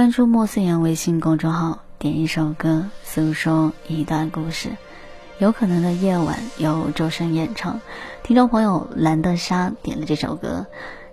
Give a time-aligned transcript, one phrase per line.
[0.00, 4.70] 关注莫思言微信公众号，点一首歌，诉说一段故事。
[5.38, 7.78] 有可能的夜晚由周深演唱。
[8.22, 10.66] 听众朋友蓝的沙点了这首歌，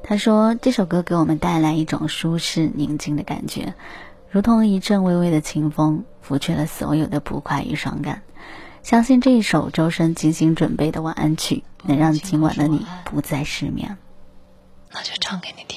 [0.04, 3.74] 他说这首歌给我们带来一种舒适宁静的感觉，
[4.30, 8.22] 如同一阵微微的清风，拂去了所有的不快与伤感。
[8.84, 13.98] 相信这一首周深精心准备的晚安曲，能让今晚的你不再失眠。
[14.94, 15.77] 那就唱给你听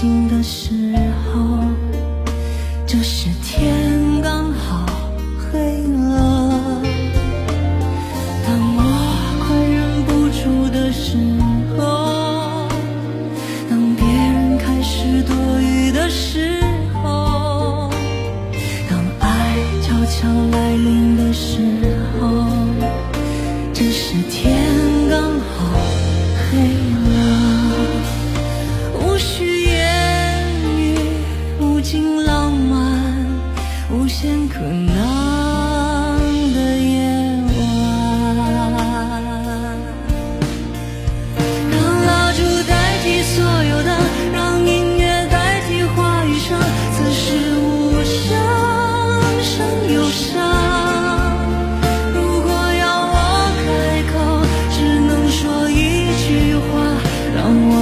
[0.00, 0.70] 醒的时
[1.26, 1.60] 候，
[2.86, 4.86] 这是天刚好
[5.36, 6.80] 黑了。
[8.46, 8.80] 当我
[9.44, 11.18] 快忍不住的时
[11.76, 12.66] 候，
[13.68, 16.62] 当别人开始多余的时
[17.02, 17.90] 候，
[18.88, 20.59] 当爱悄悄来。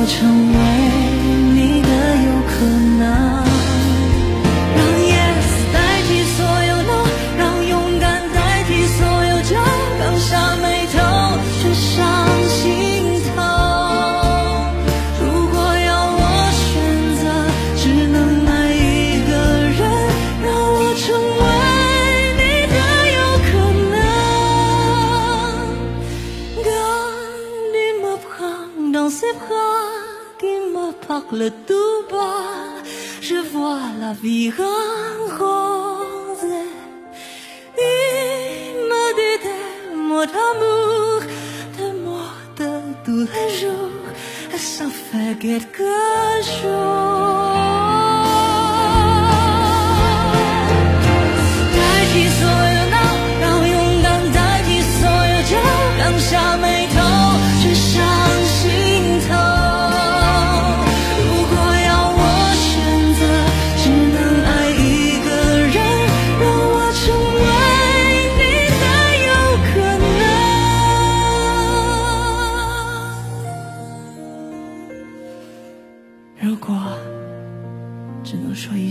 [0.09, 1.08] 成为
[31.33, 32.83] le tout bas,
[33.21, 36.55] je vois la vie en rose.
[37.79, 41.23] Il me dit des mots d'amour,
[41.79, 42.71] des mots de
[43.05, 44.07] tous les jours,
[44.55, 45.93] et ça fait quelque
[46.43, 47.68] chose.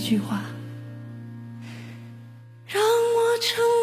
[0.08, 0.42] 句话，
[2.66, 3.77] 让我成。